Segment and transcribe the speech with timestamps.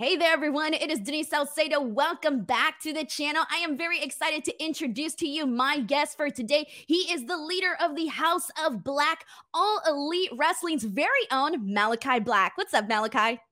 [0.00, 0.72] Hey there, everyone.
[0.72, 1.78] It is Denise Salcedo.
[1.78, 3.44] Welcome back to the channel.
[3.52, 6.66] I am very excited to introduce to you my guest for today.
[6.86, 12.18] He is the leader of the House of Black, All Elite Wrestling's very own Malachi
[12.18, 12.56] Black.
[12.56, 13.42] What's up, Malachi?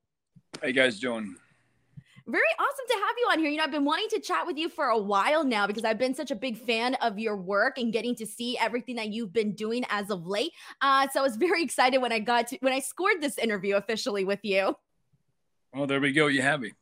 [0.65, 1.37] You guys doing?
[2.27, 3.51] Very awesome to have you on here.
[3.51, 5.99] You know, I've been wanting to chat with you for a while now because I've
[5.99, 9.35] been such a big fan of your work and getting to see everything that you've
[9.35, 10.53] been doing as of late.
[10.81, 13.77] Uh, so I was very excited when I got to when I scored this interview
[13.77, 14.75] officially with you.
[15.75, 16.27] Well, there we go.
[16.27, 16.73] You have me.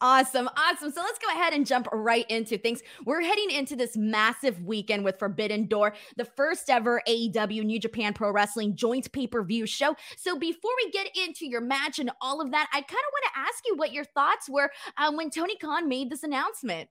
[0.00, 0.48] Awesome.
[0.56, 0.92] Awesome.
[0.92, 2.82] So let's go ahead and jump right into things.
[3.04, 8.12] We're heading into this massive weekend with Forbidden Door, the first ever AEW New Japan
[8.12, 9.96] Pro Wrestling joint pay per view show.
[10.16, 13.34] So before we get into your match and all of that, I kind of want
[13.34, 16.88] to ask you what your thoughts were um, when Tony Khan made this announcement.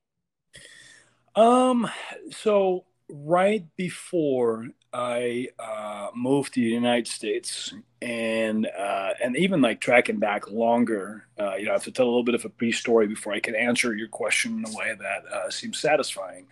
[1.35, 1.89] Um,
[2.31, 9.79] so right before I uh, moved to the United States, and uh, and even like
[9.79, 12.49] tracking back longer, uh, you know, I have to tell a little bit of a
[12.49, 16.47] pre-story before I can answer your question in a way that uh, seems satisfying.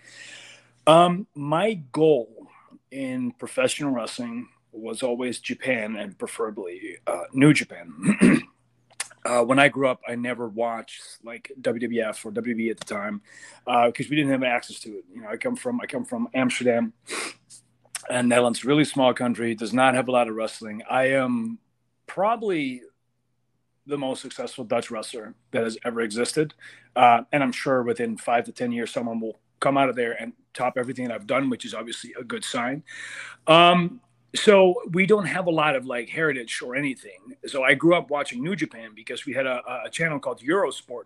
[0.86, 2.48] Um, my goal
[2.92, 8.44] in professional wrestling was always Japan and preferably uh, New Japan.
[9.26, 13.24] Uh, when I grew up, I never watched like WWF or WWE at the time
[13.66, 15.06] because uh, we didn't have access to it.
[15.12, 16.94] You know, I come from I come from Amsterdam,
[18.10, 20.82] and Netherlands, really small country, does not have a lot of wrestling.
[20.90, 21.60] I am
[22.08, 22.82] probably
[23.88, 26.54] the most successful Dutch wrestler that has ever existed,
[26.96, 30.14] uh, and I'm sure within five to ten years, someone will come out of there
[30.22, 32.84] and top everything that I've done, which is obviously a good sign.
[33.48, 34.02] Um,
[34.36, 37.36] so we don't have a lot of like heritage or anything.
[37.46, 41.04] So I grew up watching New Japan because we had a, a channel called Eurosport,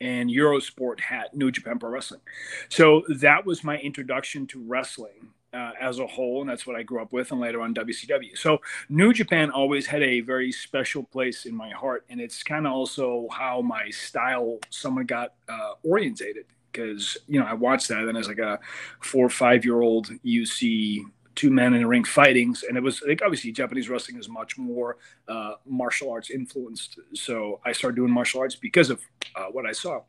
[0.00, 2.20] and Eurosport had New Japan Pro Wrestling.
[2.68, 6.82] So that was my introduction to wrestling uh, as a whole, and that's what I
[6.82, 8.36] grew up with, and later on WCW.
[8.36, 12.66] So New Japan always had a very special place in my heart, and it's kind
[12.66, 16.46] of also how my style somewhat got uh, orientated.
[16.72, 18.58] Because you know I watched that, and as like a
[19.00, 21.04] four or five year old, you see
[21.36, 24.58] two men in a ring fightings, and it was like obviously Japanese wrestling is much
[24.58, 24.96] more
[25.28, 26.98] uh, martial arts influenced.
[27.14, 29.00] So I started doing martial arts because of
[29.36, 30.00] uh, what I saw.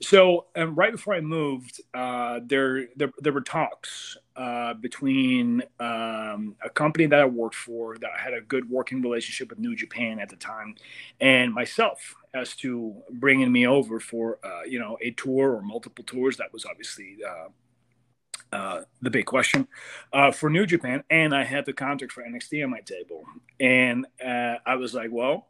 [0.00, 6.56] So and right before I moved, uh, there, there there were talks uh, between um,
[6.62, 10.18] a company that I worked for that had a good working relationship with New Japan
[10.18, 10.74] at the time,
[11.20, 16.04] and myself as to bringing me over for uh, you know a tour or multiple
[16.04, 16.36] tours.
[16.36, 19.68] That was obviously uh, uh, the big question
[20.12, 23.24] uh, for New Japan, and I had the contract for NXT on my table,
[23.60, 25.48] and I was like, well,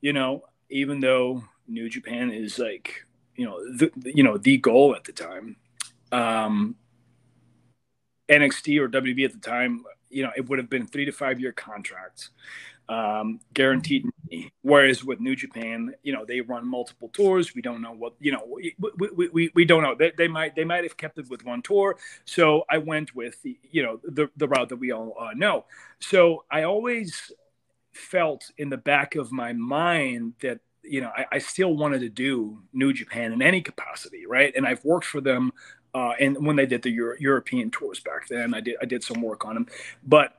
[0.00, 3.04] you know, even though New Japan is like,
[3.36, 5.56] you know, the you know the goal at the time,
[6.12, 6.76] um,
[8.32, 11.40] NXT or WB at the time, you know, it would have been three to five
[11.40, 12.30] year contracts
[12.88, 14.06] um, guaranteed.
[14.62, 17.54] Whereas with New Japan, you know, they run multiple tours.
[17.54, 19.94] We don't know what, you know, we, we, we, we don't know.
[19.94, 21.98] They, they might they might have kept it with one tour.
[22.24, 25.66] So I went with the, you know, the, the route that we all uh, know.
[26.00, 27.30] So I always
[27.92, 32.08] felt in the back of my mind that you know I, I, still wanted to
[32.08, 34.52] do New Japan in any capacity, right?
[34.56, 35.52] And I've worked for them,
[35.94, 39.04] uh, and when they did the Euro- European tours back then, I did I did
[39.04, 39.66] some work on them,
[40.04, 40.38] but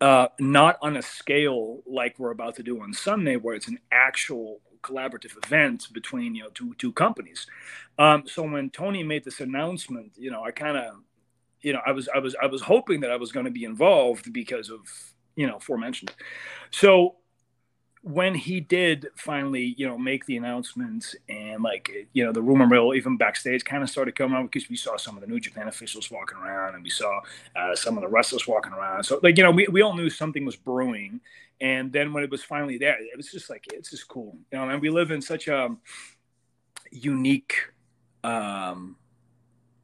[0.00, 3.78] uh, not on a scale like we're about to do on Sunday, where it's an
[3.90, 7.46] actual collaborative event between you know two two companies.
[7.98, 10.96] Um, so when Tony made this announcement, you know, I kind of,
[11.62, 13.64] you know, I was I was I was hoping that I was going to be
[13.64, 14.80] involved because of
[15.36, 16.12] you know aforementioned.
[16.70, 17.16] So
[18.04, 22.66] when he did finally, you know, make the announcements and like, you know, the rumor
[22.66, 25.40] mill even backstage kind of started coming out because we saw some of the New
[25.40, 27.20] Japan officials walking around and we saw
[27.56, 29.04] uh, some of the wrestlers walking around.
[29.04, 31.18] So like, you know, we, we all knew something was brewing.
[31.62, 34.36] And then when it was finally there, it was just like, it's just cool.
[34.52, 35.74] You know, and we live in such a
[36.92, 37.56] unique,
[38.22, 38.96] um,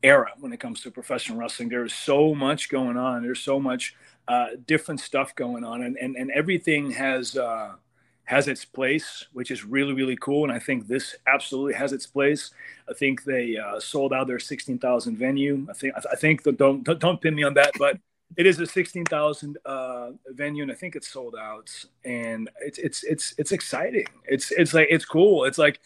[0.03, 1.71] era when it comes to professional wrestling.
[1.71, 3.23] There's so much going on.
[3.23, 3.95] There's so much
[4.29, 7.75] uh, different stuff going on, and and, and everything has uh,
[8.31, 10.45] has its place, which is really really cool.
[10.45, 12.53] And I think this absolutely has its place.
[12.89, 15.67] I think they uh, sold out their sixteen thousand venue.
[15.69, 17.99] I think I think the, don't don't pin me on that, but
[18.37, 21.71] it is a sixteen thousand uh, venue, and I think it's sold out.
[22.05, 24.07] And it's it's it's it's exciting.
[24.25, 25.45] It's it's like it's cool.
[25.45, 25.81] It's like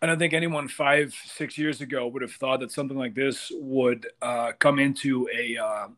[0.00, 3.52] I don't think anyone five six years ago would have thought that something like this
[3.56, 5.88] would uh, come into a, uh,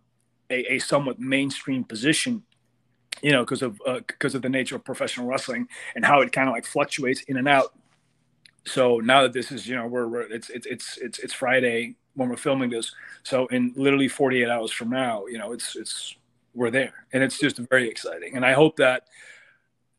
[0.50, 2.42] a a somewhat mainstream position
[3.22, 6.32] you know, because of because uh, of the nature of professional wrestling and how it
[6.32, 7.72] kind of like fluctuates in and out.
[8.64, 11.96] So now that this is, you know, we're, we're it's it's it's it's it's Friday
[12.14, 12.92] when we're filming this.
[13.22, 16.16] So in literally 48 hours from now, you know, it's it's
[16.54, 18.36] we're there, and it's just very exciting.
[18.36, 19.04] And I hope that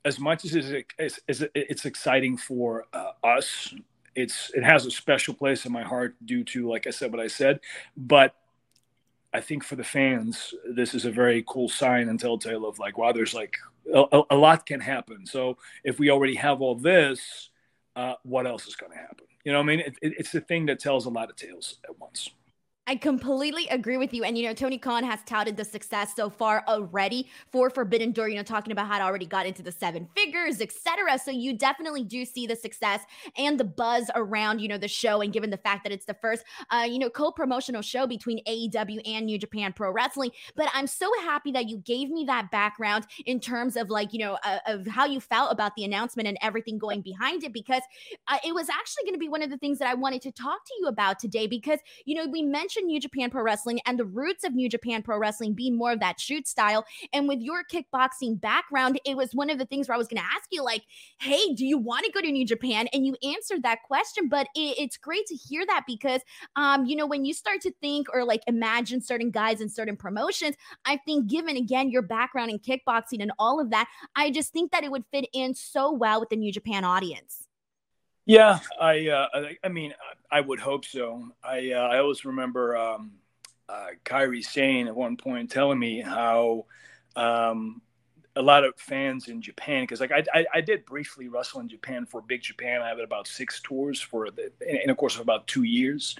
[0.06, 3.74] as much as it's, it's, it's exciting for uh, us,
[4.16, 7.22] it's it has a special place in my heart due to, like I said, what
[7.22, 7.60] I said.
[7.98, 8.36] But
[9.34, 12.98] I think for the fans, this is a very cool sign and telltale of like,
[12.98, 13.58] wow, there's like
[13.94, 15.26] a, a lot can happen.
[15.26, 17.50] So if we already have all this,
[17.96, 19.26] uh, what else is going to happen?
[19.44, 21.78] You know, I mean, it, it, it's the thing that tells a lot of tales
[21.90, 22.30] at once.
[22.86, 24.26] I completely agree with you.
[24.26, 28.30] And, you know, Tony Khan has touted the success so far already for Forbidden Door,
[28.30, 31.18] you know, talking about how it already got into the seven figures, etc.
[31.18, 33.04] So you definitely do see the success
[33.38, 35.22] and the buzz around, you know, the show.
[35.22, 38.44] And given the fact that it's the first, uh, you know, co promotional show between
[38.44, 40.32] AEW and New Japan Pro Wrestling.
[40.58, 44.20] But I'm so happy that you gave me that background in terms of like, you
[44.20, 47.84] know, uh, of how you felt about the announcement and everything going behind it, because
[48.28, 50.34] uh, it was actually going to be one of the things that I wanted to
[50.34, 53.80] talk to you about today, because, you know, we mentioned mentioned New Japan Pro Wrestling
[53.86, 56.86] and the roots of New Japan Pro Wrestling being more of that shoot style.
[57.12, 60.22] And with your kickboxing background, it was one of the things where I was going
[60.22, 60.84] to ask you, like,
[61.20, 62.88] hey, do you want to go to New Japan?
[62.92, 64.28] And you answered that question.
[64.28, 66.22] But it, it's great to hear that because,
[66.56, 69.96] um, you know, when you start to think or like imagine certain guys in certain
[69.96, 70.56] promotions,
[70.86, 74.72] I think, given again your background in kickboxing and all of that, I just think
[74.72, 77.48] that it would fit in so well with the New Japan audience.
[78.26, 79.28] Yeah, I, uh,
[79.64, 79.94] I, mean,
[80.32, 81.28] I would hope so.
[81.44, 83.12] I, uh, I always remember um,
[83.68, 86.66] uh, Kairi saying at one point, telling me how
[87.18, 87.82] um,
[88.36, 91.68] a lot of fans in Japan, because like I, I, I, did briefly wrestle in
[91.68, 92.82] Japan for Big Japan.
[92.82, 96.16] I had about six tours for the, in, in a course of about two years.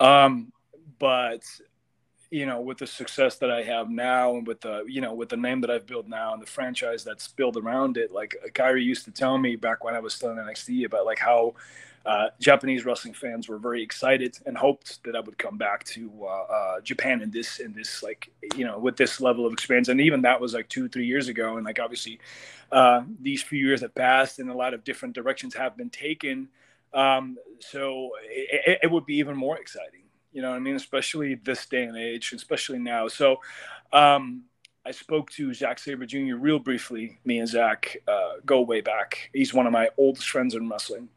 [0.00, 0.52] Um,
[0.98, 1.42] but
[2.30, 5.30] you know, with the success that I have now and with the, you know, with
[5.30, 8.84] the name that I've built now and the franchise that's built around it, like Kairi
[8.84, 11.54] used to tell me back when I was still in NXT about like how
[12.04, 16.10] uh, Japanese wrestling fans were very excited and hoped that I would come back to
[16.22, 19.88] uh, uh, Japan in this, in this, like, you know, with this level of experience.
[19.88, 21.56] And even that was like two, three years ago.
[21.56, 22.20] And like, obviously,
[22.72, 26.48] uh, these few years have passed and a lot of different directions have been taken.
[26.92, 30.02] Um, so it, it would be even more exciting
[30.38, 30.76] you know what I mean?
[30.76, 33.08] Especially this day and age, especially now.
[33.08, 33.40] So,
[33.92, 34.44] um,
[34.86, 36.36] I spoke to Zach Sabre Jr.
[36.36, 37.18] real briefly.
[37.24, 39.30] Me and Zach uh, go way back.
[39.32, 41.08] He's one of my oldest friends in wrestling.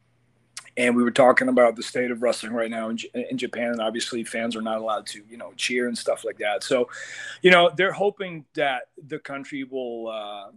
[0.76, 3.74] And we were talking about the state of wrestling right now in, in Japan.
[3.74, 6.64] And obviously, fans are not allowed to, you know, cheer and stuff like that.
[6.64, 6.90] So,
[7.44, 10.48] you know, they're hoping that the country will, uh,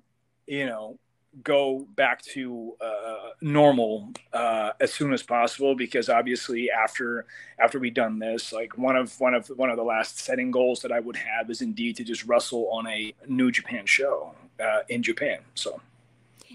[0.46, 0.99] you know,
[1.43, 7.27] go back to uh, normal uh, as soon as possible because obviously after
[7.59, 10.81] after we've done this like one of one of one of the last setting goals
[10.81, 14.81] that i would have is indeed to just wrestle on a new japan show uh,
[14.89, 15.39] in japan.
[15.55, 15.81] So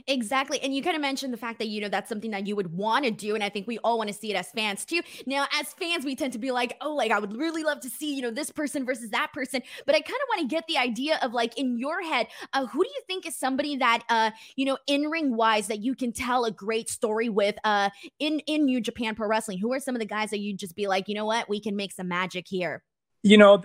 [0.09, 0.59] Exactly.
[0.61, 2.73] And you kind of mentioned the fact that, you know, that's something that you would
[2.73, 3.35] want to do.
[3.35, 5.01] And I think we all want to see it as fans too.
[5.27, 7.91] Now, as fans, we tend to be like, oh, like I would really love to
[7.91, 9.61] see, you know, this person versus that person.
[9.85, 12.65] But I kind of want to get the idea of like in your head, uh,
[12.65, 15.94] who do you think is somebody that, uh, you know, in ring wise that you
[15.94, 19.59] can tell a great story with uh, in, in New Japan Pro Wrestling?
[19.59, 21.59] Who are some of the guys that you'd just be like, you know what, we
[21.59, 22.81] can make some magic here?
[23.21, 23.61] You know,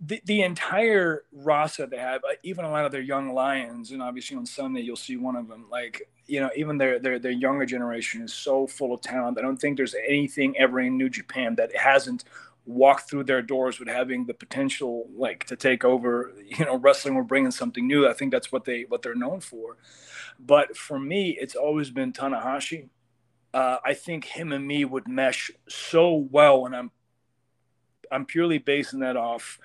[0.00, 4.02] the, the entire roster they have, uh, even a lot of their young lions, and
[4.02, 5.66] obviously on Sunday you'll see one of them.
[5.70, 9.38] Like you know, even their their their younger generation is so full of talent.
[9.38, 12.24] I don't think there's anything ever in New Japan that hasn't
[12.64, 16.32] walked through their doors with having the potential like to take over.
[16.58, 18.06] You know, wrestling or bringing something new.
[18.06, 19.78] I think that's what they what they're known for.
[20.38, 22.88] But for me, it's always been Tanahashi.
[23.54, 26.90] Uh, I think him and me would mesh so well, and I'm
[28.12, 29.58] I'm purely basing that off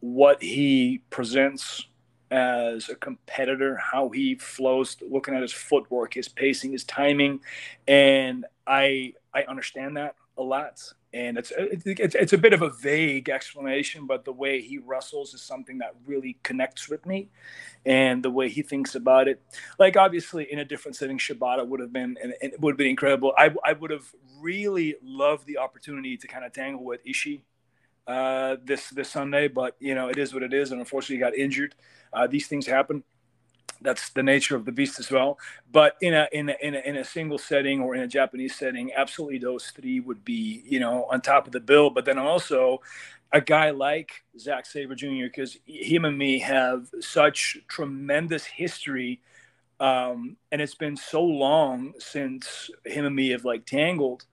[0.00, 1.86] what he presents
[2.30, 7.40] as a competitor, how he flows, looking at his footwork, his pacing, his timing,
[7.88, 10.80] and I I understand that a lot.
[11.12, 15.34] And it's it's it's a bit of a vague explanation, but the way he wrestles
[15.34, 17.30] is something that really connects with me,
[17.84, 19.42] and the way he thinks about it.
[19.80, 22.86] Like obviously, in a different setting, Shibata would have been and it would have been
[22.86, 23.34] incredible.
[23.36, 24.06] I I would have
[24.38, 27.40] really loved the opportunity to kind of tangle with Ishii
[28.10, 31.20] uh, this this Sunday, but you know it is what it is, and unfortunately he
[31.20, 31.76] got injured.
[32.12, 33.04] Uh, these things happen.
[33.82, 35.38] That's the nature of the beast as well.
[35.70, 38.56] But in a, in a in a in a single setting or in a Japanese
[38.56, 41.88] setting, absolutely those three would be you know on top of the bill.
[41.88, 42.80] But then also
[43.32, 45.26] a guy like Zach Sabre Jr.
[45.26, 49.20] because him and me have such tremendous history.
[49.78, 54.24] Um, and it's been so long since him and me have like tangled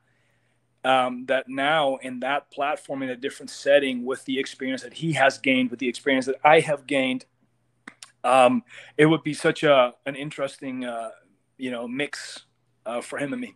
[0.87, 5.11] um, that now in that platform in a different setting with the experience that he
[5.13, 7.25] has gained with the experience that i have gained
[8.23, 8.63] um,
[8.97, 11.09] it would be such a an interesting uh,
[11.57, 12.45] you know mix
[12.85, 13.55] uh, for him and me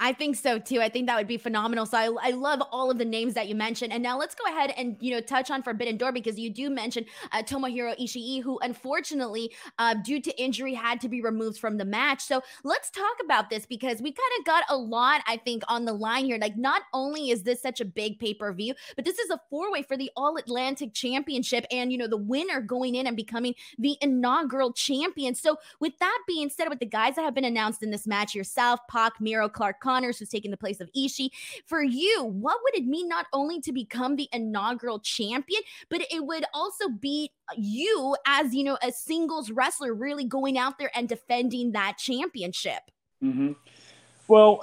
[0.00, 0.80] I think so too.
[0.80, 1.86] I think that would be phenomenal.
[1.86, 3.92] So I, I love all of the names that you mentioned.
[3.92, 6.68] And now let's go ahead and you know touch on Forbidden Door because you do
[6.68, 11.76] mention uh, Tomohiro Ishii, who unfortunately, uh, due to injury, had to be removed from
[11.76, 12.22] the match.
[12.22, 15.84] So let's talk about this because we kind of got a lot, I think, on
[15.84, 16.38] the line here.
[16.40, 19.40] Like, not only is this such a big pay per view, but this is a
[19.48, 23.16] four way for the All Atlantic Championship, and you know the winner going in and
[23.16, 25.36] becoming the inaugural champion.
[25.36, 28.34] So with that being said, with the guys that have been announced in this match,
[28.34, 29.83] yourself, Pac, Miro, Clark.
[29.84, 31.28] Connors, who's taking the place of Ishii.
[31.66, 35.60] For you, what would it mean not only to become the inaugural champion,
[35.90, 40.78] but it would also be you as, you know, a singles wrestler really going out
[40.78, 42.90] there and defending that championship?
[43.22, 43.52] Mm-hmm.
[44.26, 44.60] Well,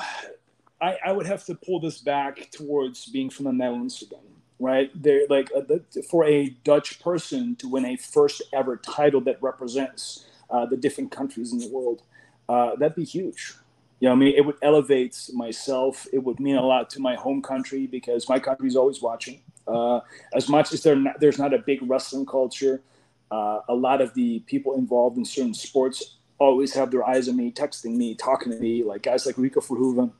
[0.82, 4.20] I, I, would have to pull this back towards being from the Netherlands again,
[4.60, 4.92] right?
[5.30, 10.26] Like uh, the, for a Dutch person to win a first ever title that represents
[10.50, 12.02] uh, the different countries in the world,
[12.50, 13.54] uh, that'd be huge,
[14.02, 16.08] you know, I mean, it would elevate myself.
[16.12, 19.42] It would mean a lot to my home country because my country is always watching.
[19.68, 20.00] Uh,
[20.34, 22.82] as much as not, there's not a big wrestling culture,
[23.30, 27.38] uh, a lot of the people involved in certain sports always have their eyes on
[27.38, 30.12] me, texting me, talking to me, like guys like Rico Verhoeven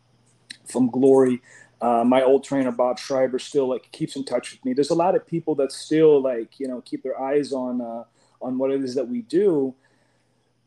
[0.66, 1.42] from Glory.
[1.82, 4.74] Uh, my old trainer Bob Schreiber still like keeps in touch with me.
[4.74, 8.04] There's a lot of people that still like you know keep their eyes on uh,
[8.42, 9.74] on what it is that we do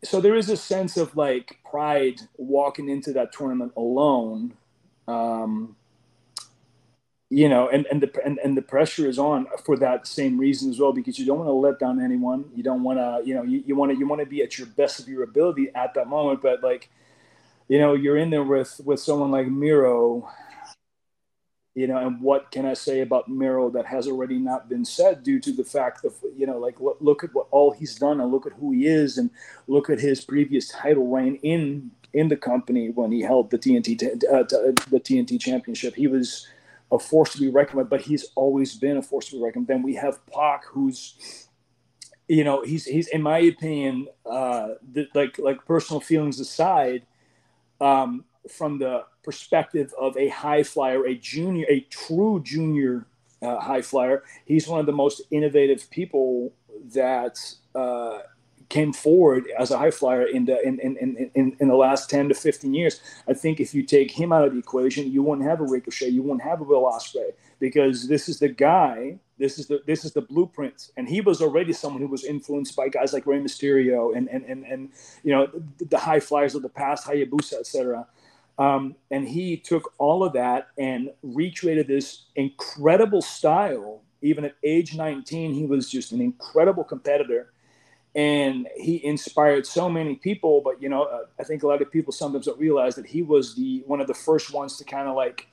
[0.04, 4.54] so there is a sense of like pride walking into that tournament alone
[5.08, 5.76] um,
[7.30, 10.70] you know and and the and, and the pressure is on for that same reason
[10.70, 12.44] as well because you don't want to let down anyone.
[12.54, 14.58] You don't want to you know you, you want to you want to be at
[14.58, 16.90] your best of your ability at that moment but like
[17.68, 20.30] you know you're in there with with someone like miro
[21.74, 25.24] you know, and what can I say about Miro that has already not been said
[25.24, 28.30] due to the fact of, you know, like look, at what all he's done and
[28.30, 29.30] look at who he is and
[29.66, 34.00] look at his previous title reign in in the company when he held the TNT
[34.32, 35.96] uh, the TNT championship.
[35.96, 36.46] He was
[36.92, 39.66] a force to be reckoned with, but he's always been a force to be reckoned.
[39.66, 41.48] Then we have Pac, who's
[42.28, 47.04] you know he's he's in my opinion uh, the, like like personal feelings aside
[47.80, 53.06] um, from the perspective of a high flyer, a junior, a true junior
[53.42, 54.22] uh, high flyer.
[54.44, 56.52] He's one of the most innovative people
[56.92, 57.38] that
[57.74, 58.20] uh,
[58.68, 62.28] came forward as a high flyer in the in, in, in, in, the last 10
[62.30, 63.00] to 15 years.
[63.28, 66.08] I think if you take him out of the equation, you won't have a Ricochet,
[66.08, 70.04] you won't have a Will Ospreay because this is the guy, this is the this
[70.04, 70.90] is the blueprint.
[70.96, 74.44] And he was already someone who was influenced by guys like Rey Mysterio and and
[74.44, 74.90] and, and
[75.22, 75.48] you know
[75.78, 78.06] the high flyers of the past, Hayabusa, etc.
[78.58, 84.02] Um, and he took all of that and recreated this incredible style.
[84.22, 87.52] Even at age 19, he was just an incredible competitor.
[88.14, 90.62] And he inspired so many people.
[90.64, 93.22] But, you know, uh, I think a lot of people sometimes don't realize that he
[93.22, 95.48] was the one of the first ones to kind of like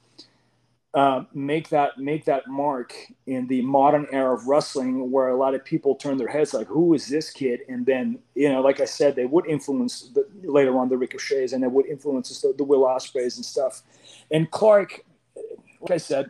[0.94, 2.94] uh, make that make that mark
[3.26, 6.68] in the modern era of wrestling, where a lot of people turn their heads like,
[6.68, 10.28] "Who is this kid?" And then, you know, like I said, they would influence the,
[10.44, 13.84] later on the Ricochets, and they would influence the, the Will Ospreys and stuff.
[14.32, 15.06] And Clark,
[15.80, 16.30] like I said,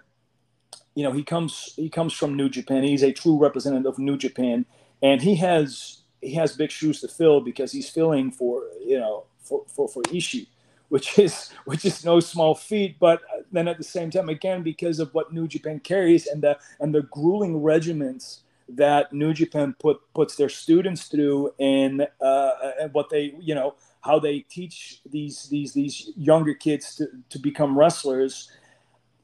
[0.93, 2.83] you know, he comes he comes from New Japan.
[2.83, 4.67] He's a true representative of New Japan,
[5.01, 9.25] and he has he has big shoes to fill because he's filling for you know
[9.39, 10.45] for for for Ishii
[10.91, 12.97] which is which is no small feat.
[12.99, 16.59] But then at the same time, again, because of what New Japan carries and the
[16.81, 22.93] and the grueling regiments that New Japan put puts their students through, and uh, and
[22.93, 27.77] what they you know how they teach these these these younger kids to, to become
[27.79, 28.51] wrestlers,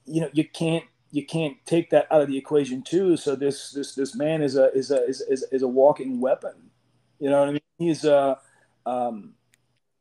[0.06, 3.18] you know, you can't you can't take that out of the equation too.
[3.18, 6.72] So this this this man is a is a is, is, is a walking weapon.
[7.20, 7.62] You know what I mean?
[7.78, 8.40] He's a
[8.86, 9.34] um,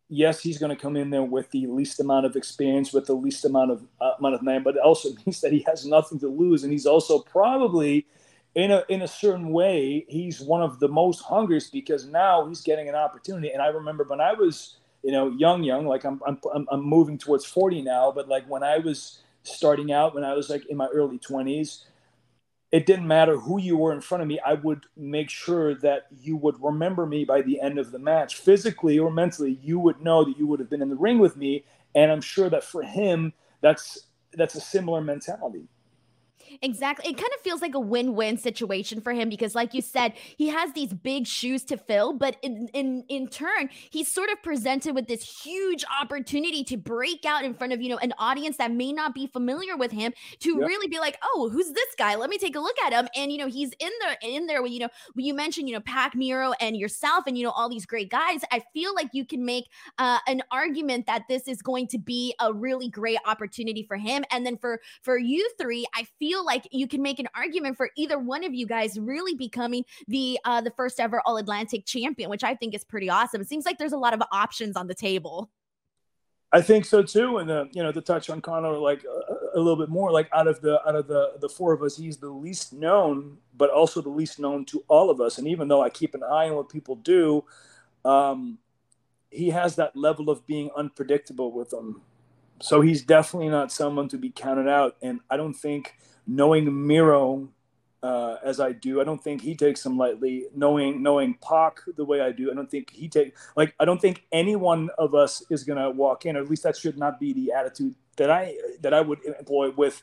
[0.09, 3.15] yes, he's going to come in there with the least amount of experience, with the
[3.15, 6.19] least amount of uh, amount of name, but it also means that he has nothing
[6.21, 8.07] to lose, and he's also probably
[8.55, 12.63] in a in a certain way he's one of the most hungers because now he's
[12.63, 13.51] getting an opportunity.
[13.51, 17.19] And I remember when I was you know young, young, like I'm I'm I'm moving
[17.19, 20.77] towards forty now, but like when I was starting out, when I was like in
[20.77, 21.85] my early twenties
[22.73, 24.41] it didn't matter who you were in front of me.
[24.45, 28.37] I would make sure that you would remember me by the end of the match,
[28.37, 29.59] physically or mentally.
[29.63, 32.21] You would know that you would have been in the ring with me, and I'm
[32.21, 35.69] sure that for him, that's that's a similar mentality.
[36.63, 37.11] Exactly.
[37.11, 40.49] It kind of feels like a win-win situation for him because like you said, he
[40.49, 44.95] has these big shoes to fill, but in in in turn, he's sort of presented
[44.95, 48.73] with this huge opportunity to break out in front of, you know, an audience that
[48.73, 50.69] may not be familiar with him to yep.
[50.69, 52.15] really be like, "Oh, who's this guy?
[52.15, 54.63] Let me take a look at him." And you know, he's in there in there
[54.63, 57.51] when, you know, when you mentioned, you know, Pac Miro and yourself and you know
[57.51, 59.67] all these great guys, I feel like you can make
[59.99, 64.25] uh, an argument that this is going to be a really great opportunity for him.
[64.31, 67.91] And then for for you three, I feel like you can make an argument for
[67.97, 72.31] either one of you guys really becoming the uh, the first ever All Atlantic champion,
[72.31, 73.41] which I think is pretty awesome.
[73.41, 75.51] It seems like there's a lot of options on the table.
[76.53, 77.39] I think so too.
[77.39, 80.29] And the, you know, to touch on Conor like a, a, little bit more, like
[80.33, 83.69] out of the out of the the four of us, he's the least known, but
[83.71, 85.39] also the least known to all of us.
[85.39, 87.45] And even though I keep an eye on what people do,
[88.05, 88.59] um,
[89.31, 92.03] he has that level of being unpredictable with them.
[92.63, 94.97] So he's definitely not someone to be counted out.
[95.03, 95.95] And I don't think
[96.27, 97.49] knowing Miro
[98.03, 100.47] uh, as I do, I don't think he takes them lightly.
[100.55, 104.01] Knowing knowing Pac the way I do, I don't think he take like I don't
[104.01, 106.37] think any one of us is gonna walk in.
[106.37, 109.71] Or at least that should not be the attitude that I that I would employ
[109.71, 110.03] with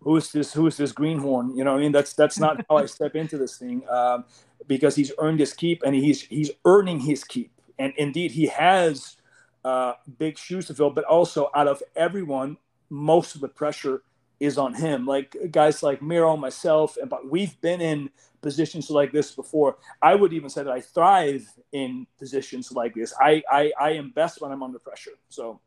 [0.00, 1.56] who's this who's this greenhorn.
[1.56, 4.24] You know, I mean that's that's not how I step into this thing um,
[4.66, 7.52] because he's earned his keep and he's he's earning his keep.
[7.78, 9.16] And indeed, he has
[9.64, 10.90] uh, big shoes to fill.
[10.90, 12.56] But also, out of everyone,
[12.90, 14.02] most of the pressure
[14.40, 15.06] is on him.
[15.06, 19.78] Like guys like Miro, myself, and but we've been in positions like this before.
[20.00, 23.12] I would even say that I thrive in positions like this.
[23.20, 25.18] I I, I am best when I'm under pressure.
[25.28, 25.60] So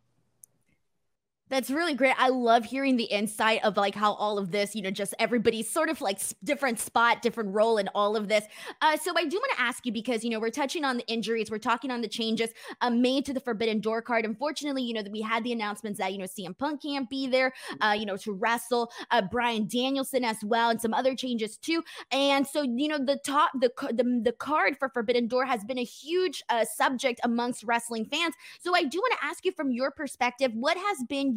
[1.51, 2.15] that's really great.
[2.17, 5.69] I love hearing the insight of like how all of this, you know, just everybody's
[5.69, 8.45] sort of like different spot, different role in all of this.
[8.81, 11.05] Uh, so I do want to ask you because, you know, we're touching on the
[11.07, 14.23] injuries, we're talking on the changes uh, made to the Forbidden Door card.
[14.23, 17.27] Unfortunately, you know, that we had the announcements that, you know, CM Punk can't be
[17.27, 21.57] there, uh, you know, to wrestle, uh, Bryan Danielson as well, and some other changes
[21.57, 21.83] too.
[22.13, 25.79] And so, you know, the top, the, the, the card for Forbidden Door has been
[25.79, 28.35] a huge uh, subject amongst wrestling fans.
[28.61, 31.35] So I do want to ask you from your perspective, what has been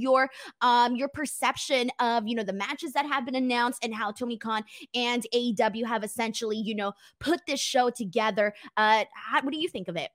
[0.61, 4.37] um your perception of you know the matches that have been announced and how Tony
[4.37, 4.62] Khan
[4.94, 8.54] and AEW have essentially you know put this show together.
[8.76, 10.11] Uh, how, what do you think of it?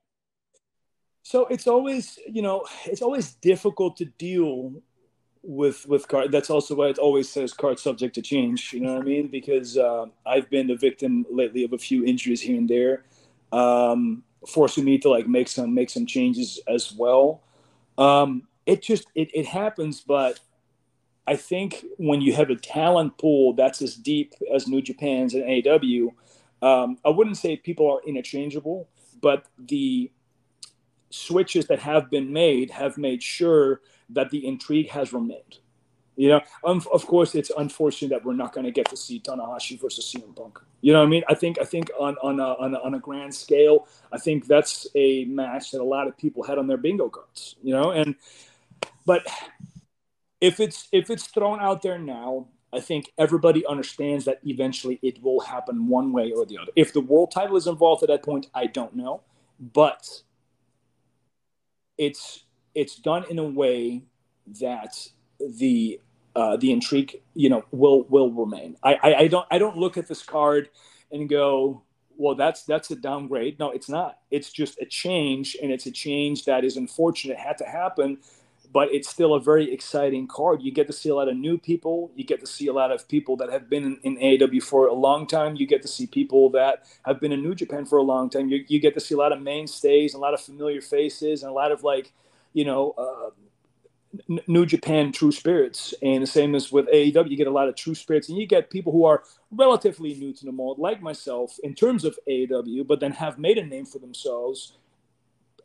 [1.22, 4.72] So it's always you know it's always difficult to deal
[5.42, 6.32] with with card.
[6.32, 8.72] That's also why it always says card subject to change.
[8.72, 9.28] You know what I mean?
[9.28, 13.04] Because uh, I've been the victim lately of a few injuries here and there,
[13.52, 17.42] um, forcing me to like make some make some changes as well.
[17.98, 20.38] Um, it just it, it happens but
[21.26, 25.44] i think when you have a talent pool that's as deep as new japan's and
[25.44, 26.08] AEW
[26.62, 28.88] um, i wouldn't say people are interchangeable
[29.20, 30.10] but the
[31.10, 35.58] switches that have been made have made sure that the intrigue has remained
[36.20, 39.20] you know, um, of course, it's unfortunate that we're not going to get to see
[39.20, 40.58] Tanahashi versus CM Punk.
[40.82, 41.22] You know what I mean?
[41.30, 44.46] I think I think on on a, on a, on a grand scale, I think
[44.46, 47.56] that's a match that a lot of people had on their bingo cards.
[47.62, 48.16] You know, and
[49.10, 49.26] but
[50.40, 55.20] if it's if it's thrown out there now, I think everybody understands that eventually it
[55.20, 56.70] will happen one way or the other.
[56.76, 59.22] If the world title is involved at that point, I don't know,
[59.58, 60.22] but
[61.98, 64.02] it's it's done in a way
[64.60, 65.08] that
[65.40, 66.00] the
[66.36, 68.76] uh, the intrigue, you know, will will remain.
[68.84, 70.70] I, I, I don't I don't look at this card
[71.10, 71.82] and go,
[72.16, 73.58] well, that's that's a downgrade.
[73.58, 74.18] No, it's not.
[74.30, 77.38] It's just a change, and it's a change that is unfortunate.
[77.38, 78.18] It had to happen
[78.72, 80.62] but it's still a very exciting card.
[80.62, 82.10] You get to see a lot of new people.
[82.14, 84.86] You get to see a lot of people that have been in, in AEW for
[84.86, 85.56] a long time.
[85.56, 88.48] You get to see people that have been in New Japan for a long time.
[88.48, 91.42] You, you get to see a lot of mainstays, and a lot of familiar faces,
[91.42, 92.12] and a lot of like,
[92.52, 93.30] you know, uh,
[94.46, 95.92] New Japan true spirits.
[96.02, 98.46] And the same as with AEW, you get a lot of true spirits, and you
[98.46, 102.86] get people who are relatively new to the mold, like myself, in terms of AEW,
[102.86, 104.74] but then have made a name for themselves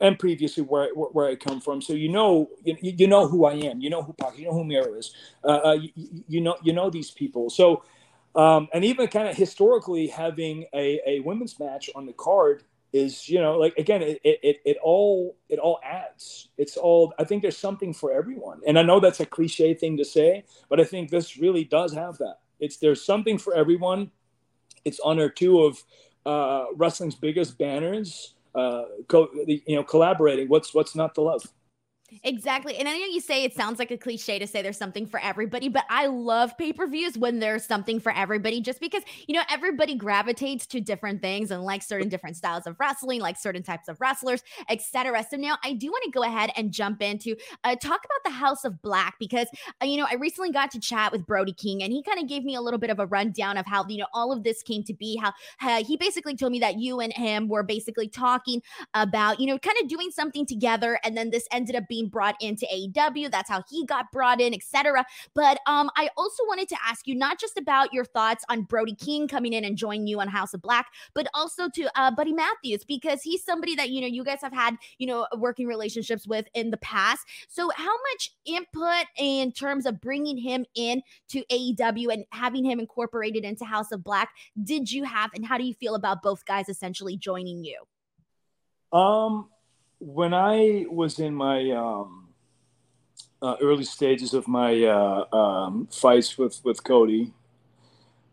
[0.01, 1.81] and previously where where I come from.
[1.81, 3.81] So you know you, you know who I am.
[3.81, 4.37] You know who Pac.
[4.37, 5.13] You know who Miro is.
[5.43, 7.49] Uh, uh, you, you, know you know these people.
[7.49, 7.83] So
[8.35, 13.27] um, and even kind of historically having a, a women's match on the card is
[13.27, 16.49] you know like again it, it it all it all adds.
[16.57, 18.61] It's all I think there's something for everyone.
[18.67, 21.93] And I know that's a cliche thing to say, but I think this really does
[21.93, 22.37] have that.
[22.59, 24.11] It's there's something for everyone.
[24.85, 25.83] It's honor two of
[26.25, 30.49] uh, wrestling's biggest banners uh, co- you know, collaborating.
[30.49, 31.43] What's what's not to love?
[32.23, 32.77] Exactly.
[32.77, 35.19] And I know you say it sounds like a cliche to say there's something for
[35.19, 39.35] everybody, but I love pay per views when there's something for everybody just because, you
[39.35, 43.63] know, everybody gravitates to different things and like certain different styles of wrestling, like certain
[43.63, 45.25] types of wrestlers, etc.
[45.29, 48.31] So now I do want to go ahead and jump into uh, talk about the
[48.31, 49.47] House of Black because,
[49.81, 52.27] uh, you know, I recently got to chat with Brody King and he kind of
[52.27, 54.61] gave me a little bit of a rundown of how, you know, all of this
[54.63, 58.07] came to be, how, how he basically told me that you and him were basically
[58.07, 58.61] talking
[58.93, 60.99] about, you know, kind of doing something together.
[61.03, 63.31] And then this ended up being brought into AEW.
[63.31, 65.05] That's how he got brought in, etc.
[65.33, 68.95] But um, I also wanted to ask you not just about your thoughts on Brody
[68.95, 72.33] King coming in and joining you on House of Black, but also to uh, Buddy
[72.33, 76.27] Matthews because he's somebody that you know you guys have had you know working relationships
[76.27, 77.25] with in the past.
[77.47, 82.79] So how much input in terms of bringing him in to AEW and having him
[82.79, 84.29] incorporated into House of Black
[84.63, 87.81] did you have, and how do you feel about both guys essentially joining you?
[88.97, 89.49] Um,
[90.05, 92.27] when I was in my um,
[93.41, 97.33] uh, early stages of my uh, um, fights with with Cody,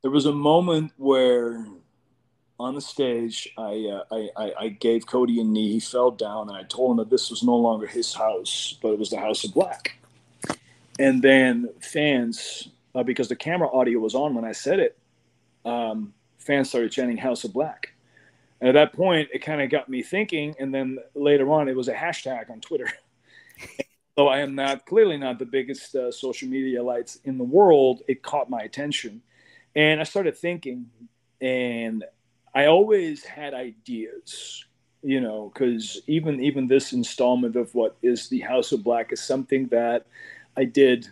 [0.02, 1.66] there was a moment where
[2.60, 5.72] on the stage I, uh, I, I gave Cody a knee.
[5.72, 8.92] He fell down, and I told him that this was no longer his house, but
[8.92, 9.96] it was the House of Black.
[10.98, 14.96] And then fans, uh, because the camera audio was on when I said it,
[15.64, 17.94] um, fans started chanting House of Black.
[18.62, 20.54] And at that point, it kind of got me thinking.
[20.60, 22.88] And then later on, it was a hashtag on Twitter.
[24.16, 28.02] Though I am not clearly not the biggest uh, social media lights in the world,
[28.06, 29.20] it caught my attention.
[29.74, 30.86] And I started thinking,
[31.40, 32.04] and
[32.54, 34.64] I always had ideas,
[35.02, 39.20] you know, because even even this installment of what is the House of Black is
[39.20, 40.06] something that
[40.56, 41.08] I did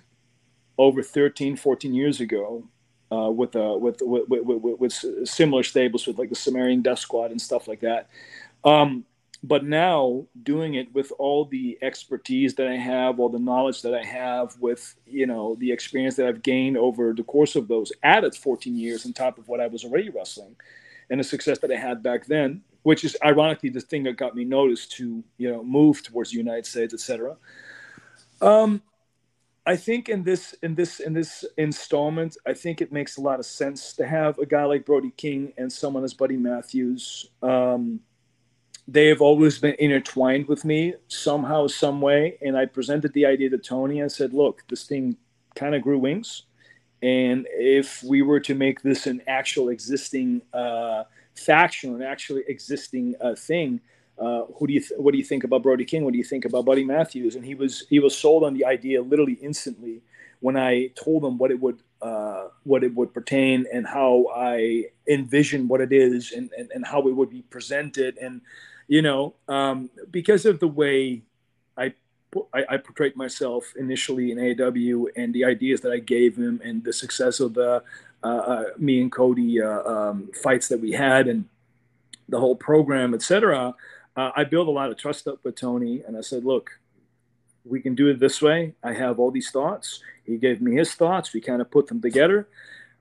[0.79, 2.69] over 13, 14 years ago
[3.13, 7.31] uh, with, uh, with, with, with, with, similar stables with like the Sumerian Death Squad
[7.31, 8.09] and stuff like that.
[8.65, 9.05] Um,
[9.43, 13.95] but now doing it with all the expertise that I have, all the knowledge that
[13.95, 17.91] I have, with you know the experience that I've gained over the course of those
[18.03, 20.57] added 14 years on top of what I was already wrestling,
[21.09, 24.37] and the success that I had back then, which is ironically the thing that got
[24.37, 27.37] me noticed to you know move towards the United States, etc.
[28.43, 28.83] Um,
[29.71, 33.39] I think in this in this in this installment, I think it makes a lot
[33.39, 37.31] of sense to have a guy like Brody King and someone as Buddy Matthews.
[37.41, 38.01] Um,
[38.89, 42.37] they have always been intertwined with me somehow, some way.
[42.43, 44.03] And I presented the idea to Tony.
[44.03, 45.17] I said, "Look, this thing
[45.55, 46.47] kind of grew wings,
[47.01, 51.05] and if we were to make this an actual existing uh,
[51.37, 53.81] faction, an actually existing uh, thing."
[54.21, 56.05] Uh, who do you th- what do you think about Brody King?
[56.05, 57.37] What do you think about Buddy Matthews?
[57.37, 60.03] And he was he was sold on the idea literally instantly
[60.41, 64.87] when I told him what it would uh, what it would pertain and how I
[65.09, 68.43] envision what it is and, and, and how it would be presented and
[68.89, 71.23] you know um, because of the way
[71.79, 71.95] I,
[72.53, 76.85] I, I portrayed myself initially in AEW and the ideas that I gave him and
[76.85, 77.83] the success of the
[78.23, 81.47] uh, uh me and Cody uh, um, fights that we had and
[82.29, 83.75] the whole program, etc
[84.17, 86.81] uh, I built a lot of trust up with Tony, and I said, "Look,
[87.65, 88.75] we can do it this way.
[88.83, 90.03] I have all these thoughts.
[90.25, 91.33] He gave me his thoughts.
[91.33, 92.49] We kind of put them together,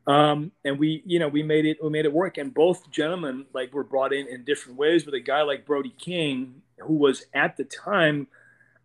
[0.08, 1.84] um, and we, you know, we made it.
[1.84, 2.38] We made it work.
[2.38, 5.06] And both gentlemen like were brought in in different ways.
[5.06, 8.28] With a guy like Brody King, who was at the time,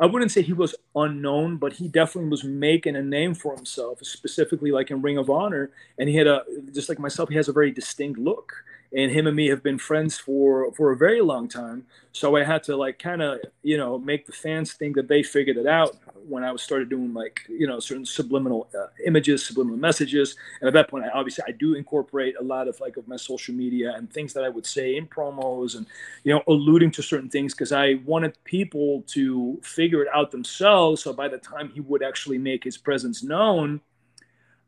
[0.00, 3.98] I wouldn't say he was unknown, but he definitely was making a name for himself,
[4.02, 5.70] specifically like in Ring of Honor.
[5.98, 8.52] And he had a just like myself, he has a very distinct look
[8.96, 11.84] and him and me have been friends for for a very long time.
[12.12, 15.22] So i had to like kind of you know make the fans think that they
[15.22, 19.44] figured it out when i was started doing like you know certain subliminal uh, images
[19.44, 20.36] subliminal messages.
[20.60, 23.16] And at that point i obviously i do incorporate a lot of like of my
[23.16, 25.86] social media and things that i would say in promos and
[26.22, 31.02] you know alluding to certain things because i wanted people to figure it out themselves.
[31.02, 33.80] So by the time he would actually make his presence known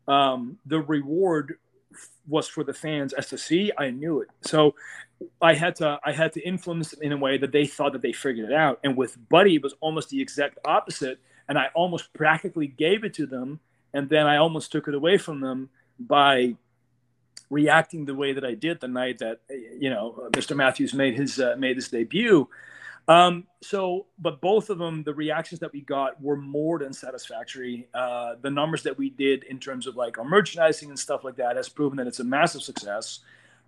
[0.09, 1.59] um, the reward
[2.29, 4.29] was for the fans as to see i knew it.
[4.43, 4.75] So
[5.41, 8.03] i had to i had to influence them in a way that they thought that
[8.03, 8.81] they figured it out.
[8.85, 11.19] And with buddy it was almost the exact opposite.
[11.49, 13.61] And i almost practically gave it to them.
[13.93, 16.57] And then i almost took it away from them by
[17.49, 19.41] reacting the way that i did the night that
[19.79, 22.49] you know mr matthews made his uh, made his debut
[23.09, 27.88] um, so, but both of them, the reactions that we got were more than satisfactory.
[27.95, 31.37] Uh, the numbers that we did in terms of like our merchandising and stuff like
[31.37, 33.21] that has proven that it's a massive success.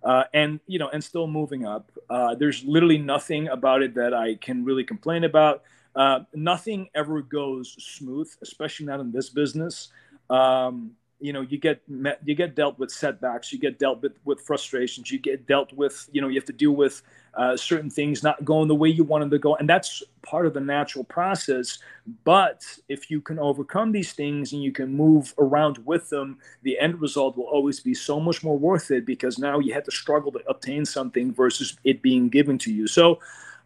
[0.03, 1.91] Uh, and you know, and still moving up.
[2.09, 5.63] Uh, there's literally nothing about it that I can really complain about.
[5.95, 9.89] Uh, nothing ever goes smooth, especially not in this business.
[10.29, 14.13] Um, you know you get met, you get dealt with setbacks you get dealt with
[14.23, 17.01] with frustrations you get dealt with you know you have to deal with
[17.35, 19.55] uh, certain things not going the way you want them to go.
[19.55, 21.79] And that's part of the natural process.
[22.23, 26.79] But if you can overcome these things and you can move around with them, the
[26.79, 29.91] end result will always be so much more worth it because now you had to
[29.91, 32.87] struggle to obtain something versus it being given to you.
[32.87, 33.19] So,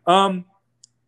[0.06, 0.45] um,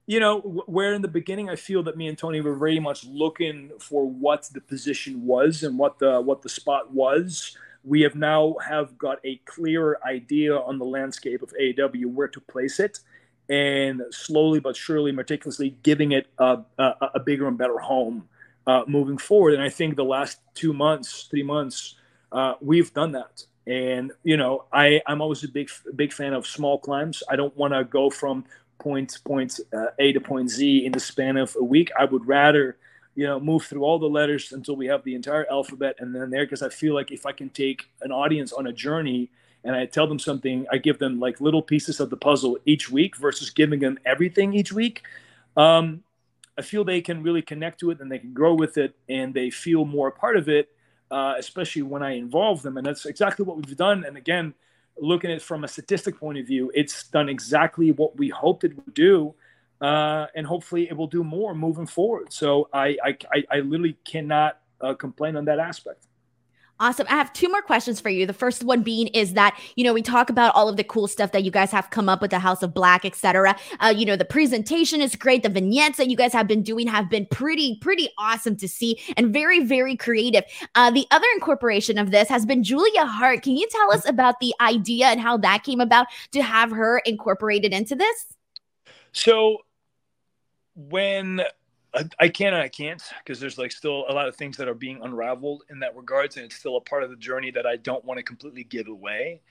[0.07, 3.05] you know, where in the beginning I feel that me and Tony were very much
[3.05, 8.15] looking for what the position was and what the what the spot was we have
[8.15, 12.99] now have got a clearer idea on the landscape of AEW where to place it,
[13.47, 18.27] and slowly but surely, meticulously giving it a, a, a bigger and better home
[18.67, 19.53] uh, moving forward.
[19.53, 21.95] And I think the last two months, three months,
[22.31, 23.43] uh, we've done that.
[23.67, 27.23] And you know, I I'm always a big big fan of small climbs.
[27.29, 28.45] I don't want to go from
[28.79, 31.91] point point uh, A to point Z in the span of a week.
[31.97, 32.77] I would rather
[33.15, 36.29] you know, move through all the letters until we have the entire alphabet and then
[36.29, 39.31] there because I feel like if I can take an audience on a journey
[39.63, 42.91] and I tell them something, I give them like little pieces of the puzzle each
[42.91, 45.03] week versus giving them everything each week.
[45.55, 46.03] Um,
[46.57, 49.33] I feel they can really connect to it and they can grow with it and
[49.33, 50.69] they feel more a part of it,
[51.09, 52.77] uh, especially when I involve them.
[52.77, 54.03] And that's exactly what we've done.
[54.03, 54.53] And again,
[54.97, 58.65] looking at it from a statistic point of view, it's done exactly what we hoped
[58.65, 59.33] it would do
[59.81, 62.31] uh, and hopefully it will do more moving forward.
[62.31, 66.07] So I I, I literally cannot uh, complain on that aspect.
[66.77, 67.07] Awesome.
[67.09, 68.25] I have two more questions for you.
[68.25, 71.07] The first one being is that, you know, we talk about all of the cool
[71.07, 73.55] stuff that you guys have come up with the House of Black, etc.
[73.79, 75.41] Uh, you know, the presentation is great.
[75.41, 78.99] The vignettes that you guys have been doing have been pretty, pretty awesome to see
[79.15, 80.43] and very, very creative.
[80.75, 83.41] Uh, the other incorporation of this has been Julia Hart.
[83.41, 86.97] Can you tell us about the idea and how that came about to have her
[87.05, 88.25] incorporated into this?
[89.13, 89.59] So
[90.75, 91.41] when
[92.19, 94.73] I can and I can't because there's like still a lot of things that are
[94.73, 97.77] being unraveled in that regards, and it's still a part of the journey that I
[97.77, 99.41] don't want to completely give away.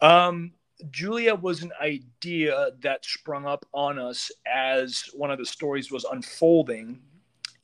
[0.00, 0.52] Um,
[0.90, 6.04] Julia was an idea that sprung up on us as one of the stories was
[6.04, 7.00] unfolding,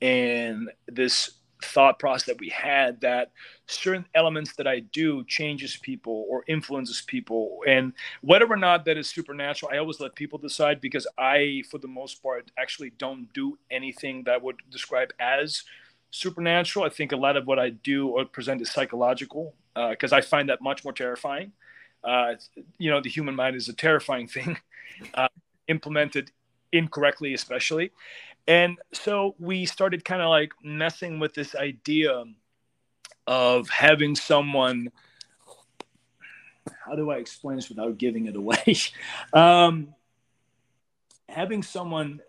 [0.02, 3.32] and this thought process that we had that
[3.66, 7.60] certain elements that I do changes people or influences people.
[7.66, 11.78] And whether or not that is supernatural, I always let people decide because I, for
[11.78, 15.62] the most part, actually don't do anything that would describe as
[16.10, 16.84] supernatural.
[16.84, 20.20] I think a lot of what I do or present is psychological because uh, I
[20.20, 21.52] find that much more terrifying.
[22.04, 22.34] Uh,
[22.78, 24.56] you know, the human mind is a terrifying thing,
[25.14, 25.28] uh,
[25.68, 26.30] implemented
[26.72, 27.90] incorrectly, especially.
[28.48, 32.24] And so we started kind of like messing with this idea
[33.26, 34.90] of having someone.
[36.84, 38.76] How do I explain this without giving it away?
[39.32, 39.94] um,
[41.28, 42.20] having someone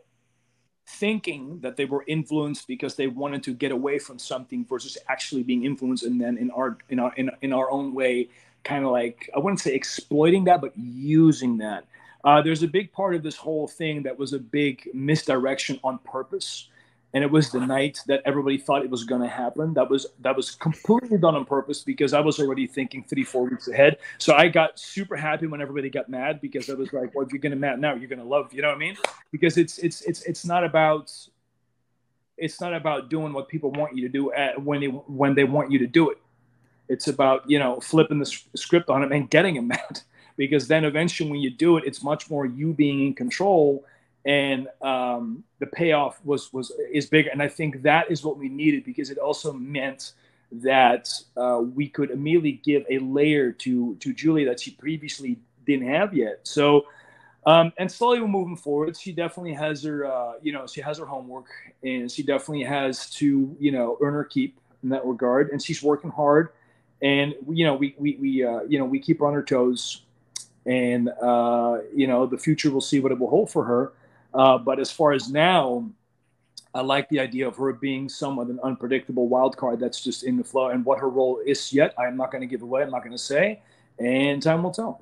[0.88, 5.44] thinking that they were influenced because they wanted to get away from something versus actually
[5.44, 8.30] being influenced and then in our in our in, in our own way
[8.64, 11.86] kind of like i wouldn't say exploiting that but using that
[12.28, 15.98] uh, there's a big part of this whole thing that was a big misdirection on
[16.00, 16.68] purpose,
[17.14, 19.74] and it was the night that everybody thought it was going to happen.
[19.74, 23.46] That was that was completely done on purpose because I was already thinking three four
[23.46, 24.00] weeks ahead.
[24.18, 27.32] So I got super happy when everybody got mad because I was like, well, if
[27.32, 28.52] you're going to mad now, you're going to love.
[28.52, 28.98] You know what I mean?
[29.32, 31.10] Because it's it's it's it's not about
[32.38, 35.46] it's not about doing what people want you to do at, when they when they
[35.46, 36.18] want you to do it.
[36.90, 40.02] It's about you know flipping the script on them and getting them mad
[40.38, 43.84] because then eventually when you do it, it's much more you being in control
[44.28, 47.30] and um, the payoff was was is bigger.
[47.30, 50.12] And I think that is what we needed because it also meant
[50.52, 55.88] that uh, we could immediately give a layer to to Julia that she previously didn't
[55.88, 56.42] have yet.
[56.44, 56.86] So.
[57.46, 58.98] Um, and slowly we're moving forward.
[58.98, 61.46] She definitely has her, uh, you know, she has her homework,
[61.82, 65.52] and she definitely has to, you know, earn her keep in that regard.
[65.52, 66.50] And she's working hard,
[67.02, 70.02] and you know, we we we uh, you know we keep her on her toes
[70.68, 73.94] and uh, you know the future will see what it will hold for her.
[74.34, 75.90] Uh, but as far as now,
[76.76, 80.24] I like the idea of her being somewhat of an unpredictable wild card that's just
[80.24, 80.70] in the flow.
[80.70, 82.84] And what her role is yet, I'm not going to give away.
[82.84, 83.62] I'm not going to say,
[83.98, 85.00] and time will tell.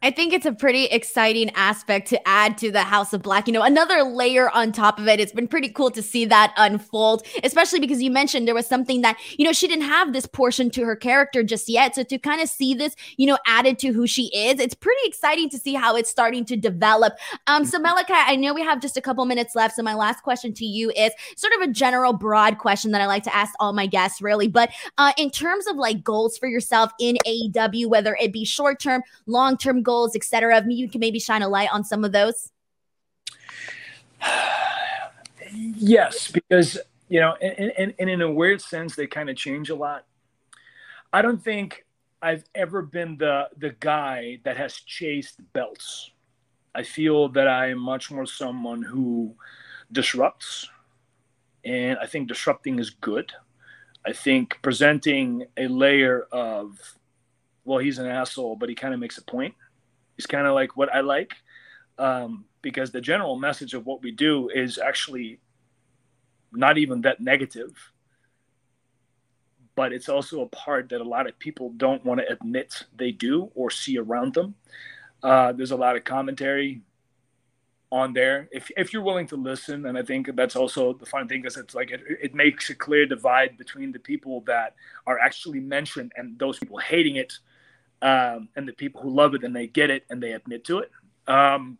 [0.00, 3.48] I think it's a pretty exciting aspect to add to the House of Black.
[3.48, 5.18] You know, another layer on top of it.
[5.18, 9.00] It's been pretty cool to see that unfold, especially because you mentioned there was something
[9.00, 11.96] that, you know, she didn't have this portion to her character just yet.
[11.96, 15.00] So to kind of see this, you know, added to who she is, it's pretty
[15.04, 17.14] exciting to see how it's starting to develop.
[17.48, 19.74] Um, so Malachi, I know we have just a couple minutes left.
[19.74, 23.06] So my last question to you is sort of a general, broad question that I
[23.06, 24.46] like to ask all my guests, really.
[24.46, 28.78] But uh, in terms of like goals for yourself in AEW, whether it be short
[28.78, 30.58] term, long term goals, etc.
[30.58, 32.50] Of me you can maybe shine a light on some of those.
[35.52, 39.70] yes, because you know, and, and, and in a weird sense, they kind of change
[39.70, 40.04] a lot.
[41.12, 41.86] I don't think
[42.20, 46.10] I've ever been the the guy that has chased belts.
[46.74, 49.34] I feel that I am much more someone who
[49.90, 50.68] disrupts,
[51.64, 53.32] and I think disrupting is good.
[54.06, 56.78] I think presenting a layer of,
[57.64, 59.54] well, he's an asshole, but he kind of makes a point.
[60.18, 61.36] He's kind of like what I like,
[61.96, 65.40] um, because the general message of what we do is actually
[66.52, 67.72] not even that negative
[69.78, 73.12] but it's also a part that a lot of people don't want to admit they
[73.12, 74.56] do or see around them.
[75.22, 76.82] Uh, there's a lot of commentary
[77.90, 81.26] on there if, if you're willing to listen and i think that's also the fun
[81.26, 84.74] thing because it's like it, it makes a clear divide between the people that
[85.06, 87.32] are actually mentioned and those people hating it
[88.02, 90.78] um, and the people who love it and they get it and they admit to
[90.78, 90.90] it.
[91.26, 91.78] Um,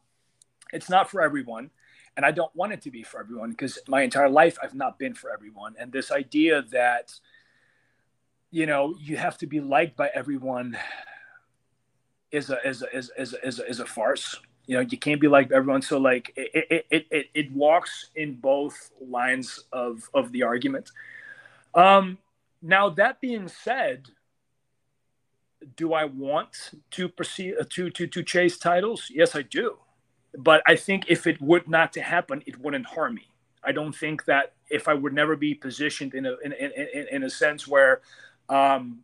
[0.73, 1.71] it's not for everyone
[2.19, 4.99] and i don't want it to be for everyone because my entire life i've not
[4.99, 5.75] been for everyone.
[5.79, 7.15] And this idea that
[8.51, 10.77] you know you have to be liked by everyone
[12.31, 14.37] is a is a is a, is a, is a, farce.
[14.67, 15.83] You know you can't be like everyone.
[15.83, 20.91] So like it it, it it it walks in both lines of of the argument.
[21.75, 22.19] Um
[22.61, 24.09] now that being said
[25.77, 29.11] do i want to proceed uh, to to to chase titles?
[29.11, 29.79] Yes i do.
[30.37, 33.29] But i think if it would not to happen it wouldn't harm me.
[33.65, 37.23] I don't think that if i would never be positioned in a in, in, in,
[37.25, 38.01] a sense where
[38.49, 39.01] um,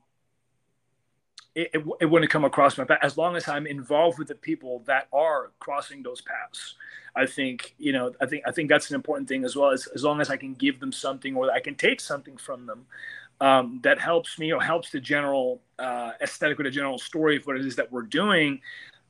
[1.55, 2.99] it, it, it, wouldn't come across my path.
[3.03, 6.75] As long as I'm involved with the people that are crossing those paths.
[7.17, 9.71] I think you know I think I think that's an important thing as well.
[9.71, 12.67] As as long as I can give them something or I can take something from
[12.67, 12.87] them
[13.45, 17.47] um, that helps me or helps the general uh, aesthetic or the general story of
[17.47, 18.59] what it is that we're doing.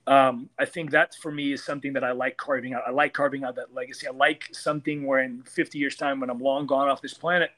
[0.09, 2.83] Um, I think that for me is something that I like carving out.
[2.85, 4.09] I like carving out that legacy.
[4.09, 7.51] I like something where in 50 years time when I'm long gone off this planet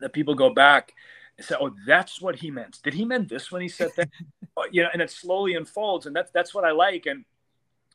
[0.00, 0.94] that people go back
[1.36, 2.78] and say, "Oh, that's what he meant.
[2.82, 4.08] Did he mean this when he said that?"
[4.72, 7.06] You know, and it slowly unfolds, and that's that's what I like.
[7.06, 7.24] And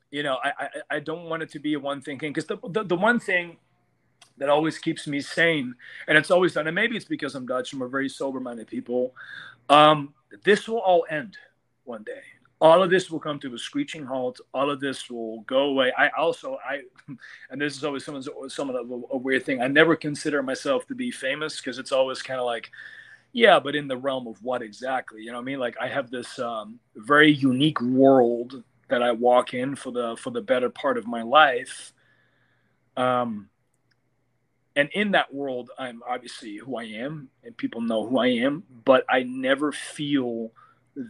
[0.09, 2.57] you know, I I, I don't want it to be a one thing because the,
[2.69, 3.57] the the one thing
[4.37, 5.75] that always keeps me sane,
[6.07, 9.13] and it's always done, and maybe it's because I'm Dutch and we're very sober-minded people.
[9.69, 11.37] Um, this will all end
[11.83, 12.21] one day.
[12.61, 14.39] All of this will come to a screeching halt.
[14.53, 15.91] All of this will go away.
[15.97, 16.81] I also, I,
[17.49, 19.61] and this is always someone's some of a, a weird thing.
[19.61, 22.71] I never consider myself to be famous because it's always kind of like,
[23.33, 25.21] yeah, but in the realm of what exactly?
[25.21, 25.59] You know what I mean?
[25.59, 30.29] Like I have this um, very unique world that I walk in for the for
[30.29, 31.91] the better part of my life.
[32.95, 33.49] Um,
[34.75, 38.63] and in that world, I'm obviously who I am, and people know who I am.
[38.83, 40.51] But I never feel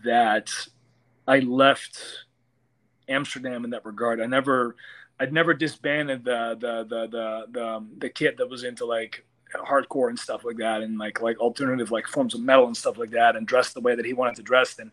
[0.04, 0.51] that
[1.28, 2.25] I left
[3.10, 4.21] Amsterdam in that regard.
[4.21, 4.75] I never,
[5.19, 9.25] I'd never disbanded the the the the the, um, the kid that was into like
[9.54, 12.97] hardcore and stuff like that and like like alternative like forms of metal and stuff
[12.97, 14.91] like that and dressed the way that he wanted to dress and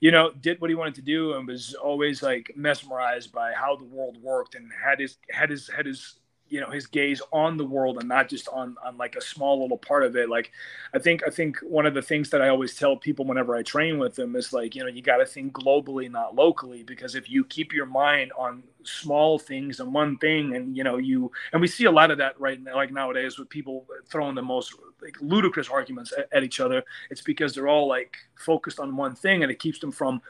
[0.00, 3.76] you know did what he wanted to do and was always like mesmerized by how
[3.76, 6.16] the world worked and had his had his had his
[6.50, 9.62] you know his gaze on the world and not just on on like a small
[9.62, 10.28] little part of it.
[10.28, 10.52] Like
[10.94, 13.62] i think i think one of the things that i always tell people whenever i
[13.62, 17.14] train with them is like you know you got to think globally not locally because
[17.14, 21.30] if you keep your mind on small things and one thing and you know you
[21.52, 24.42] and we see a lot of that right now like nowadays with people throwing the
[24.42, 28.96] most like ludicrous arguments at, at each other it's because they're all like focused on
[28.96, 30.20] one thing and it keeps them from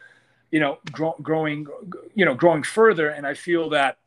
[0.50, 1.66] you know grow, growing
[2.14, 3.08] you know growing further.
[3.08, 3.98] And i feel that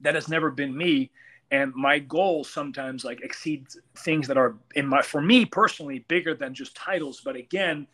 [0.00, 1.10] that has never been me
[1.52, 6.34] and my goal sometimes like exceeds things that are in my for me personally bigger
[6.34, 7.20] than just titles.
[7.24, 7.86] But again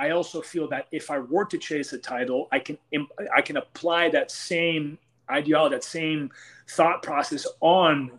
[0.00, 2.78] i also feel that if i were to chase a title i can
[3.36, 4.96] i can apply that same
[5.28, 6.30] ideology that same
[6.68, 8.12] thought process on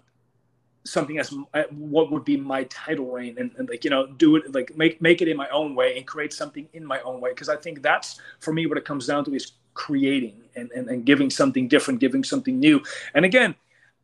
[0.85, 4.35] something as uh, what would be my title reign and, and, like you know do
[4.35, 7.19] it like make make it in my own way and create something in my own
[7.21, 7.31] way.
[7.31, 10.89] Because i think that's for me what it comes down to is creating and, and,
[10.89, 12.81] and giving something different giving something new.
[13.13, 13.55] And again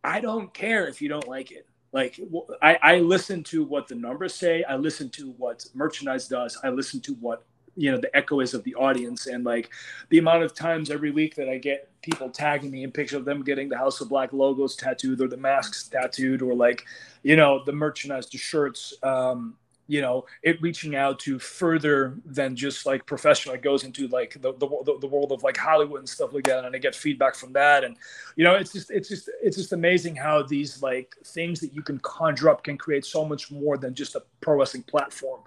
[0.06, 1.68] I don't care if you don't like it.
[1.92, 2.20] Like
[2.62, 4.64] I, I listen to what the numbers say.
[4.64, 6.58] I listen to what merchandise does.
[6.64, 7.44] I listen to what
[7.78, 9.70] you know the echo is of the audience and like
[10.10, 13.26] the amount of times every week that I get people tagging me in pictures of
[13.26, 16.86] them getting the House of Black logos tattooed or the masks tattooed or like
[17.24, 18.94] you know the merchandise, the shirts.
[19.02, 19.56] Um,
[19.88, 24.34] you know it reaching out to further than just like professional it goes into like
[24.42, 27.36] the, the, the world of like hollywood and stuff like that and i get feedback
[27.36, 27.96] from that and
[28.36, 31.82] you know it's just it's just it's just amazing how these like things that you
[31.82, 35.42] can conjure up can create so much more than just a pro wrestling platform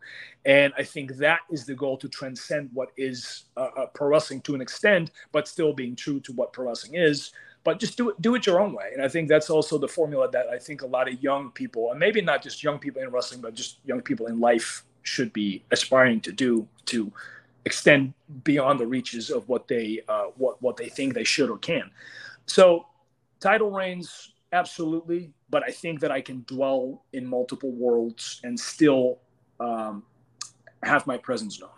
[0.44, 4.40] and i think that is the goal to transcend what is uh, uh, pro wrestling
[4.42, 7.32] to an extent but still being true to what pro wrestling is
[7.64, 9.88] but just do it do it your own way and i think that's also the
[9.88, 13.02] formula that i think a lot of young people and maybe not just young people
[13.02, 17.12] in wrestling but just young people in life should be aspiring to do to
[17.64, 21.58] extend beyond the reaches of what they uh, what what they think they should or
[21.58, 21.90] can
[22.48, 22.86] So,
[23.40, 25.32] title reigns, absolutely.
[25.50, 29.18] But I think that I can dwell in multiple worlds and still
[29.60, 30.02] um,
[30.82, 31.70] have my presence known.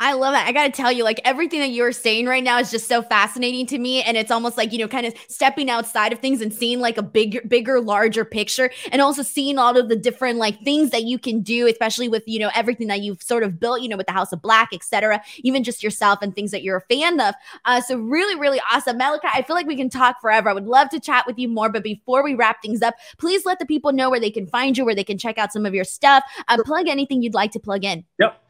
[0.00, 0.46] I love that.
[0.46, 3.02] I got to tell you, like everything that you're saying right now is just so
[3.02, 4.02] fascinating to me.
[4.02, 6.98] And it's almost like, you know, kind of stepping outside of things and seeing like
[6.98, 11.04] a bigger, bigger, larger picture and also seeing all of the different like things that
[11.04, 13.96] you can do, especially with, you know, everything that you've sort of built, you know,
[13.96, 15.22] with the House of Black, etc.
[15.38, 17.34] Even just yourself and things that you're a fan of.
[17.64, 18.98] Uh, so really, really awesome.
[18.98, 20.50] Malakai, I feel like we can talk forever.
[20.50, 21.68] I would love to chat with you more.
[21.68, 24.76] But before we wrap things up, please let the people know where they can find
[24.76, 26.24] you, where they can check out some of your stuff.
[26.48, 28.04] Uh, plug anything you'd like to plug in.
[28.18, 28.40] Yep.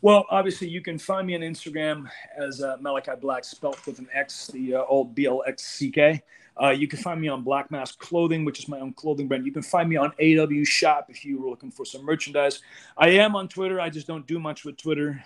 [0.00, 4.08] Well, obviously, you can find me on Instagram as uh, Malakai Black, spelt with an
[4.12, 6.22] X, the uh, old B L X C K.
[6.60, 9.46] Uh, you can find me on Black Mask Clothing, which is my own clothing brand.
[9.46, 12.62] You can find me on AEW Shop if you were looking for some merchandise.
[12.96, 13.80] I am on Twitter.
[13.80, 15.22] I just don't do much with Twitter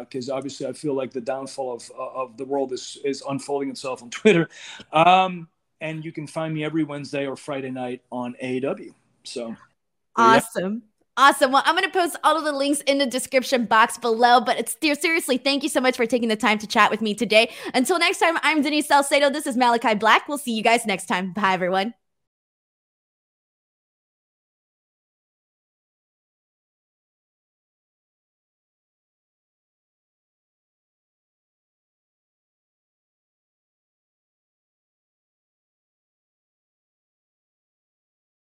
[0.00, 3.70] because uh, obviously I feel like the downfall of of the world is is unfolding
[3.70, 4.48] itself on Twitter.
[4.92, 5.48] Um,
[5.80, 8.94] and you can find me every Wednesday or Friday night on AEW.
[9.24, 9.56] So
[10.16, 10.74] awesome.
[10.74, 10.95] Yeah.
[11.18, 11.50] Awesome.
[11.50, 14.40] Well, I'm going to post all of the links in the description box below.
[14.40, 17.14] But it's seriously, thank you so much for taking the time to chat with me
[17.14, 17.50] today.
[17.72, 19.30] Until next time, I'm Denise Salcedo.
[19.30, 20.28] This is Malakai Black.
[20.28, 21.32] We'll see you guys next time.
[21.32, 21.94] Bye, everyone.